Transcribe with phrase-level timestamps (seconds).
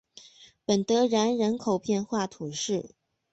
[0.65, 2.95] 本德然人口变化图示